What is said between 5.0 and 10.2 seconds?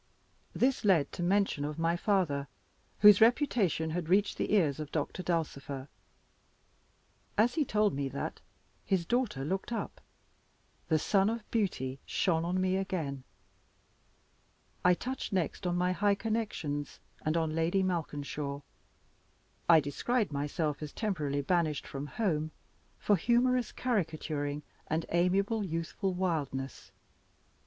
Dulcifer. As he told me that, his daughter looked up